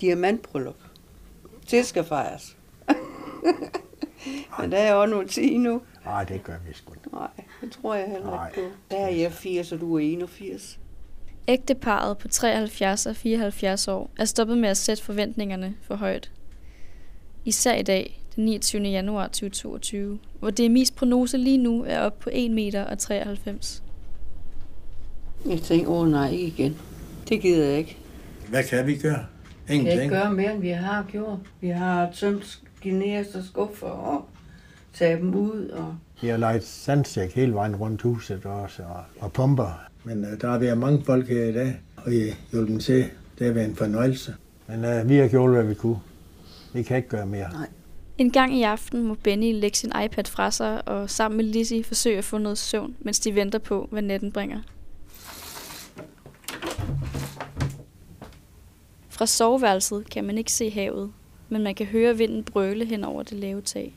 diamantbryllup. 0.00 0.76
Det 1.70 1.86
skal 1.86 2.04
fejres. 2.04 2.56
Men 4.60 4.72
der 4.72 4.78
er 4.78 4.94
også 4.94 5.14
noget 5.14 5.30
tid 5.30 5.58
nu. 5.58 5.82
Nej, 6.04 6.24
det 6.24 6.42
gør 6.44 6.56
vi 6.68 6.74
sgu 6.74 6.94
Nej, 7.12 7.28
det 7.60 7.72
tror 7.72 7.94
jeg 7.94 8.06
heller 8.10 8.46
ikke 8.46 8.60
på. 8.60 8.74
Der 8.90 8.96
er 8.96 9.08
jeg 9.08 9.32
80, 9.32 9.72
og 9.72 9.80
du 9.80 9.94
er 9.94 10.00
81. 10.00 10.78
Ægteparet 11.48 12.18
på 12.18 12.28
73 12.28 13.06
og 13.06 13.16
74 13.16 13.88
år 13.88 14.10
er 14.18 14.24
stoppet 14.24 14.58
med 14.58 14.68
at 14.68 14.76
sætte 14.76 15.02
forventningerne 15.02 15.74
for 15.82 15.94
højt. 15.94 16.30
Især 17.44 17.74
i 17.74 17.82
dag, 17.82 18.20
den 18.36 18.44
29. 18.44 18.82
januar 18.82 19.26
2022, 19.26 20.18
hvor 20.38 20.50
DMI's 20.50 20.94
prognose 20.96 21.38
lige 21.38 21.58
nu 21.58 21.84
er 21.84 22.00
op 22.00 22.18
på 22.18 22.30
1 22.32 22.50
meter 22.50 22.84
og 22.84 22.98
93. 22.98 23.82
Jeg 25.46 25.60
tænker, 25.60 25.90
åh 25.90 26.10
nej, 26.10 26.30
ikke 26.30 26.46
igen. 26.46 26.76
Det 27.28 27.40
gider 27.40 27.66
jeg 27.66 27.78
ikke. 27.78 27.96
Hvad 28.48 28.64
kan 28.64 28.86
vi 28.86 28.96
gøre? 28.96 29.26
Ingenting. 29.68 29.84
Vi 29.84 29.90
kan 29.90 30.02
ikke 30.02 30.14
gøre 30.14 30.32
mere, 30.32 30.52
end 30.52 30.60
vi 30.60 30.68
har 30.68 31.06
gjort. 31.10 31.38
Vi 31.60 31.68
har 31.68 32.10
tømt 32.14 32.60
de 32.84 32.90
nederste 32.90 33.46
skuffer 33.46 33.86
og 33.86 34.24
taget 34.94 35.20
dem 35.20 35.34
ud. 35.34 35.68
Og... 35.68 35.96
Vi 36.20 36.28
har 36.28 36.36
lejet 36.36 36.64
sandsæk 36.64 37.34
hele 37.34 37.54
vejen 37.54 37.76
rundt 37.76 38.02
huset 38.02 38.46
også, 38.46 38.82
og, 38.82 39.04
og 39.20 39.32
pumper. 39.32 39.88
Men 40.04 40.24
uh, 40.24 40.40
der 40.40 40.50
har 40.50 40.58
været 40.58 40.78
mange 40.78 41.02
folk 41.04 41.28
her 41.28 41.44
i 41.44 41.52
dag, 41.52 41.80
og 41.96 42.14
I 42.14 42.22
hjulpet 42.52 42.68
dem 42.68 42.78
til. 42.78 43.04
Det 43.38 43.46
har 43.46 43.54
været 43.54 43.68
en 43.68 43.76
fornøjelse. 43.76 44.34
Men 44.68 44.84
uh, 44.84 45.08
vi 45.08 45.16
har 45.16 45.28
gjort, 45.28 45.50
hvad 45.50 45.64
vi 45.64 45.74
kunne. 45.74 45.98
Vi 46.72 46.82
kan 46.82 46.96
ikke 46.96 47.08
gøre 47.08 47.26
mere. 47.26 47.52
Nej. 47.52 47.68
En 48.18 48.30
gang 48.30 48.58
i 48.58 48.62
aften 48.62 49.02
må 49.02 49.14
Benny 49.14 49.60
lægge 49.60 49.76
sin 49.76 49.92
iPad 50.04 50.24
fra 50.24 50.50
sig 50.50 50.88
og 50.88 51.10
sammen 51.10 51.36
med 51.36 51.44
Lizzie 51.44 51.84
forsøge 51.84 52.18
at 52.18 52.24
få 52.24 52.38
noget 52.38 52.58
søvn, 52.58 52.96
mens 53.00 53.20
de 53.20 53.34
venter 53.34 53.58
på, 53.58 53.88
hvad 53.90 54.02
natten 54.02 54.32
bringer. 54.32 54.60
Fra 59.08 59.26
soveværelset 59.26 60.10
kan 60.10 60.24
man 60.24 60.38
ikke 60.38 60.52
se 60.52 60.70
havet, 60.70 61.12
men 61.48 61.62
man 61.62 61.74
kan 61.74 61.86
høre 61.86 62.16
vinden 62.16 62.44
brøle 62.44 62.84
hen 62.84 63.04
over 63.04 63.22
det 63.22 63.38
lave 63.38 63.60
tag. 63.60 63.94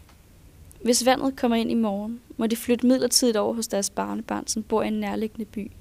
Hvis 0.84 1.06
vandet 1.06 1.36
kommer 1.36 1.58
ind 1.58 1.72
i 1.72 1.76
morgen, 1.76 2.20
må 2.38 2.48
de 2.48 2.56
flytte 2.56 2.88
midlertidigt 2.88 3.38
over 3.38 3.54
hos 3.54 3.68
deres 3.68 3.90
barnebarn, 3.90 4.48
som 4.48 4.64
bor 4.64 4.84
i 4.84 4.88
en 4.88 5.00
nærliggende 5.00 5.46
by. 5.46 5.72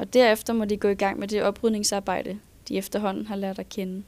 Og 0.00 0.14
derefter 0.14 0.52
må 0.52 0.64
de 0.64 0.76
gå 0.76 0.88
i 0.88 0.94
gang 0.94 1.18
med 1.18 1.28
det 1.28 1.42
oprydningsarbejde, 1.42 2.38
de 2.68 2.78
efterhånden 2.78 3.26
har 3.26 3.36
lært 3.36 3.58
at 3.58 3.68
kende. 3.68 4.02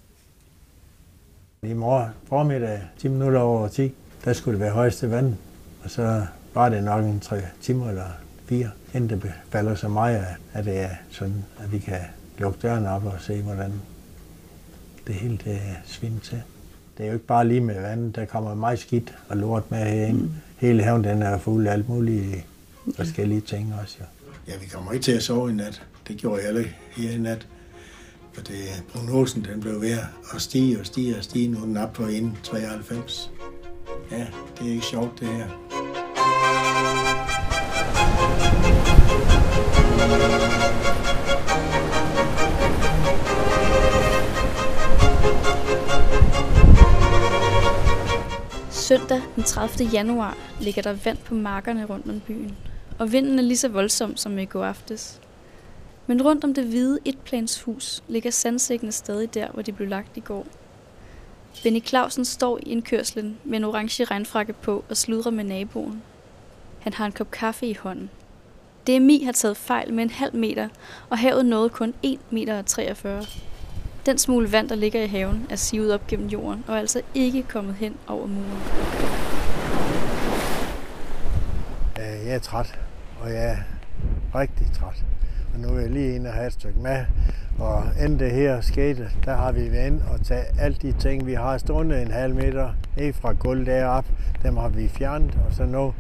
I 1.63 1.73
morgen 1.73 2.09
formiddag, 2.25 2.81
10 2.99 3.09
minutter 3.09 3.41
over 3.41 3.69
10, 3.69 3.93
der 4.25 4.33
skulle 4.33 4.53
det 4.53 4.61
være 4.61 4.73
højeste 4.73 5.11
vand. 5.11 5.35
Og 5.85 5.91
så 5.91 6.27
var 6.55 6.69
det 6.69 6.85
nok 6.85 7.05
en 7.05 7.21
3 7.21 7.41
timer 7.61 7.89
eller 7.89 8.07
4, 8.47 8.71
inden 8.95 9.11
det 9.11 9.33
falder 9.51 9.75
så 9.75 9.89
meget, 9.89 10.27
at 10.53 10.65
det 10.65 10.81
er 10.81 10.91
sådan, 11.11 11.45
at 11.59 11.73
vi 11.73 11.79
kan 11.79 12.01
lukke 12.39 12.59
døren 12.63 12.87
op 12.87 13.05
og 13.05 13.21
se, 13.21 13.43
hvordan 13.43 13.73
det 15.07 15.15
hele 15.15 15.37
det 15.45 15.55
er 15.55 15.77
svindt 15.85 16.23
til. 16.23 16.43
Det 16.99 17.03
er 17.03 17.07
jo 17.07 17.15
ikke 17.15 17.27
bare 17.27 17.49
lige 17.49 17.61
med 17.61 17.81
vand, 17.81 18.13
der 18.13 18.25
kommer 18.25 18.55
meget 18.55 18.79
skidt 18.79 19.15
og 19.29 19.37
lort 19.37 19.71
med 19.71 19.79
herinde. 19.79 20.23
Mm. 20.23 20.31
Hele 20.57 20.83
haven 20.83 21.05
den 21.05 21.23
er 21.23 21.39
fuld 21.39 21.67
af 21.67 21.73
alt 21.73 21.89
mulige 21.89 22.45
forskellige 22.97 23.41
ting 23.41 23.75
også. 23.83 23.97
Ja 24.01 24.22
ja, 24.49 24.53
vi 24.61 24.67
kommer 24.67 24.93
ikke 24.93 25.05
til 25.05 25.13
at 25.13 25.23
sove 25.23 25.51
i 25.51 25.53
nat. 25.53 25.83
Det 26.09 26.17
gjorde 26.17 26.37
jeg 26.37 26.45
heller 26.45 26.61
ikke 26.61 26.77
her 26.91 27.11
i 27.11 27.19
nat. 27.19 27.47
For 28.33 28.43
det, 28.43 28.85
prognosen 28.93 29.45
den 29.45 29.61
blev 29.61 29.81
ved 29.81 29.99
at 30.35 30.43
stige 30.43 30.81
og 30.81 30.87
stige 30.87 31.17
og 31.17 31.25
stige. 31.25 31.49
Nu 31.49 31.59
er 31.59 31.65
den 31.65 31.77
op 31.77 31.93
på 31.93 32.03
1,93. 32.03 33.31
Ja, 34.11 34.27
det 34.59 34.67
er 34.67 34.71
ikke 34.71 34.87
sjovt 34.87 35.21
det 35.21 35.29
her. 35.29 35.49
Søndag 48.71 49.23
den 49.37 49.43
30. 49.43 49.89
januar 49.93 50.37
ligger 50.61 50.83
der 50.83 50.97
vand 51.05 51.19
på 51.25 51.35
markerne 51.35 51.85
rundt 51.85 52.09
om 52.11 52.21
byen, 52.27 52.57
og 52.99 53.13
vinden 53.13 53.39
er 53.39 53.43
lige 53.43 53.57
så 53.57 53.69
voldsom 53.69 54.17
som 54.17 54.39
i 54.39 54.45
går 54.45 54.65
aftes. 54.65 55.21
Men 56.07 56.23
rundt 56.23 56.45
om 56.45 56.55
det 56.55 56.65
hvide 56.65 56.99
etplanshus 57.05 58.03
ligger 58.09 58.31
sandsækkene 58.31 58.93
stadig 58.93 59.35
der, 59.35 59.49
hvor 59.53 59.63
de 59.63 59.73
blev 59.73 59.89
lagt 59.89 60.17
i 60.17 60.21
går. 60.21 60.47
Benny 61.63 61.85
Clausen 61.85 62.25
står 62.25 62.59
i 62.59 62.71
indkørslen 62.71 63.39
med 63.45 63.59
en 63.59 63.65
orange 63.65 64.05
regnfrakke 64.05 64.53
på 64.53 64.85
og 64.89 64.97
sludrer 64.97 65.31
med 65.31 65.45
naboen. 65.45 66.03
Han 66.81 66.93
har 66.93 67.07
en 67.07 67.13
kop 67.13 67.31
kaffe 67.31 67.67
i 67.67 67.75
hånden. 67.75 68.11
DMI 68.87 69.23
har 69.25 69.33
taget 69.33 69.57
fejl 69.57 69.95
med 69.95 70.03
en 70.03 70.11
halv 70.11 70.37
meter, 70.37 70.69
og 71.11 71.19
havet 71.19 71.47
nåede 71.47 71.69
kun 71.69 71.95
1,43 72.07 72.19
meter 72.31 73.27
Den 74.07 74.19
smule 74.19 74.53
vand, 74.53 74.69
der 74.69 74.75
ligger 74.75 75.03
i 75.03 75.07
haven, 75.07 75.47
er 75.51 75.57
sivet 75.57 75.95
op 75.95 76.07
gennem 76.07 76.29
jorden 76.29 76.65
og 76.69 76.75
er 76.75 76.79
altså 76.79 77.03
ikke 77.15 77.43
kommet 77.43 77.75
hen 77.75 77.97
over 78.07 78.27
muren. 78.27 78.63
Jeg 82.27 82.35
er 82.35 82.39
træt, 82.39 82.79
og 83.21 83.31
jeg 83.31 83.45
er 83.45 83.57
rigtig 84.35 84.67
træt. 84.73 85.05
Og 85.55 85.61
nu 85.61 85.69
er 85.69 85.81
jeg 85.81 85.91
lige 85.91 86.15
inde 86.15 86.31
og 86.31 86.35
have 86.35 86.47
et 86.47 86.53
stykke 86.53 86.81
med. 86.81 87.05
Og 87.59 87.85
inden 88.05 88.19
det 88.19 88.31
her 88.31 88.61
skete, 88.61 89.09
der 89.25 89.37
har 89.37 89.53
vi 89.53 89.73
været 89.73 89.87
inde 89.87 90.05
og 90.13 90.25
tage 90.25 90.45
alle 90.59 90.77
de 90.83 90.93
ting, 90.93 91.27
vi 91.27 91.35
har 91.35 91.59
stående 91.59 92.03
en 92.03 92.11
halv 92.11 92.35
meter 92.35 92.73
ned 92.97 93.13
fra 93.13 93.33
gulvet 93.33 93.67
derop. 93.67 94.05
Dem 94.43 94.57
har 94.57 94.69
vi 94.69 94.89
fjernet, 94.89 95.39
og 95.47 95.55
så 95.55 95.65
nu, 95.65 95.95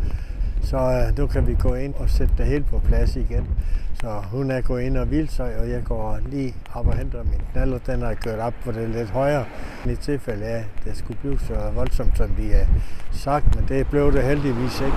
så 0.62 0.76
øh, 0.76 1.18
nu 1.18 1.26
kan 1.26 1.46
vi 1.46 1.56
gå 1.60 1.74
ind 1.74 1.94
og 1.94 2.10
sætte 2.10 2.34
det 2.38 2.46
hele 2.46 2.64
på 2.64 2.78
plads 2.78 3.16
igen. 3.16 3.48
Så 3.94 4.22
hun 4.30 4.50
er 4.50 4.60
gået 4.60 4.82
ind 4.82 4.96
og 4.96 5.10
vildt 5.10 5.32
sig, 5.32 5.56
og 5.56 5.70
jeg 5.70 5.84
går 5.84 6.18
lige 6.26 6.54
op 6.74 6.86
og 6.86 6.96
henter 6.96 7.22
min 7.22 7.40
knaller. 7.52 7.78
Den 7.78 8.02
er 8.02 8.14
kørt 8.14 8.38
op 8.38 8.54
på 8.64 8.72
det 8.72 8.88
lidt 8.88 9.10
højere. 9.10 9.44
I 9.86 9.94
tilfælde 9.94 10.44
af, 10.44 10.58
at 10.58 10.84
det 10.84 10.96
skulle 10.96 11.18
blive 11.20 11.38
så 11.38 11.70
voldsomt, 11.74 12.16
som 12.16 12.30
vi 12.36 12.48
har 12.48 12.66
sagt, 13.12 13.56
men 13.56 13.64
det 13.68 13.86
blev 13.86 14.12
det 14.12 14.22
heldigvis 14.22 14.80
ikke. 14.80 14.96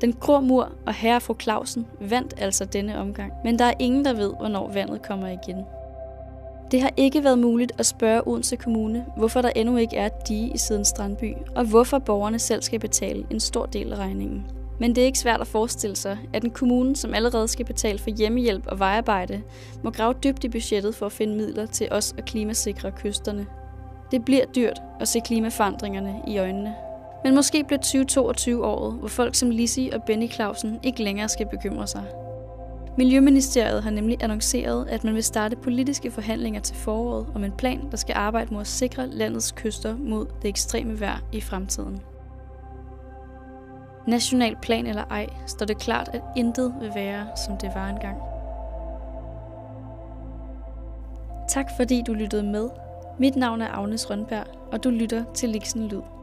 Den 0.00 0.12
grå 0.12 0.40
mur 0.40 0.72
og 0.86 0.94
herre 0.94 1.20
fru 1.20 1.34
Clausen 1.40 1.86
vandt 2.00 2.34
altså 2.38 2.64
denne 2.64 2.98
omgang, 2.98 3.32
men 3.44 3.58
der 3.58 3.64
er 3.64 3.74
ingen, 3.78 4.04
der 4.04 4.12
ved, 4.12 4.34
hvornår 4.38 4.70
vandet 4.72 5.02
kommer 5.02 5.28
igen. 5.28 5.64
Det 6.70 6.80
har 6.80 6.90
ikke 6.96 7.24
været 7.24 7.38
muligt 7.38 7.72
at 7.78 7.86
spørge 7.86 8.28
Odense 8.28 8.56
Kommune, 8.56 9.04
hvorfor 9.16 9.42
der 9.42 9.50
endnu 9.56 9.76
ikke 9.76 9.96
er 9.96 10.06
et 10.06 10.28
dige 10.28 10.54
i 10.54 10.58
siden 10.58 10.84
Strandby, 10.84 11.34
og 11.54 11.64
hvorfor 11.64 11.98
borgerne 11.98 12.38
selv 12.38 12.62
skal 12.62 12.80
betale 12.80 13.26
en 13.30 13.40
stor 13.40 13.66
del 13.66 13.92
af 13.92 13.96
regningen. 13.96 14.46
Men 14.80 14.94
det 14.94 15.02
er 15.02 15.06
ikke 15.06 15.18
svært 15.18 15.40
at 15.40 15.46
forestille 15.46 15.96
sig, 15.96 16.18
at 16.32 16.44
en 16.44 16.50
kommune, 16.50 16.96
som 16.96 17.14
allerede 17.14 17.48
skal 17.48 17.66
betale 17.66 17.98
for 17.98 18.10
hjemmehjælp 18.10 18.66
og 18.66 18.78
vejarbejde, 18.78 19.42
må 19.82 19.90
grave 19.90 20.14
dybt 20.24 20.44
i 20.44 20.48
budgettet 20.48 20.94
for 20.94 21.06
at 21.06 21.12
finde 21.12 21.36
midler 21.36 21.66
til 21.66 21.88
os 21.90 22.14
at 22.18 22.24
klimasikre 22.24 22.90
kysterne. 22.90 23.46
Det 24.10 24.24
bliver 24.24 24.44
dyrt 24.56 24.82
at 25.00 25.08
se 25.08 25.20
klimaforandringerne 25.20 26.20
i 26.28 26.38
øjnene. 26.38 26.74
Men 27.24 27.34
måske 27.34 27.64
bliver 27.64 27.78
2022 27.78 28.64
året, 28.64 28.94
hvor 28.94 29.08
folk 29.08 29.34
som 29.34 29.50
Lissi 29.50 29.90
og 29.92 30.02
Benny 30.02 30.30
Clausen 30.30 30.80
ikke 30.82 31.02
længere 31.02 31.28
skal 31.28 31.46
bekymre 31.46 31.86
sig. 31.86 32.04
Miljøministeriet 32.98 33.82
har 33.82 33.90
nemlig 33.90 34.22
annonceret, 34.22 34.88
at 34.88 35.04
man 35.04 35.14
vil 35.14 35.24
starte 35.24 35.56
politiske 35.56 36.10
forhandlinger 36.10 36.60
til 36.60 36.76
foråret 36.76 37.26
om 37.34 37.44
en 37.44 37.52
plan, 37.52 37.90
der 37.90 37.96
skal 37.96 38.14
arbejde 38.18 38.54
mod 38.54 38.60
at 38.60 38.66
sikre 38.66 39.06
landets 39.06 39.52
kyster 39.52 39.96
mod 39.96 40.26
det 40.42 40.48
ekstreme 40.48 41.00
vejr 41.00 41.18
i 41.32 41.40
fremtiden. 41.40 42.00
National 44.06 44.56
plan 44.62 44.86
eller 44.86 45.04
ej, 45.04 45.26
står 45.46 45.66
det 45.66 45.78
klart, 45.78 46.10
at 46.12 46.22
intet 46.36 46.74
vil 46.80 46.90
være, 46.94 47.26
som 47.46 47.56
det 47.56 47.70
var 47.74 47.88
engang. 47.88 48.16
Tak 51.48 51.66
fordi 51.76 52.02
du 52.06 52.12
lyttede 52.12 52.42
med. 52.42 52.68
Mit 53.18 53.36
navn 53.36 53.60
er 53.62 53.68
Agnes 53.68 54.10
Rønberg, 54.10 54.46
og 54.72 54.84
du 54.84 54.90
lytter 54.90 55.24
til 55.34 55.48
Liksen 55.48 55.88
Lyd. 55.88 56.15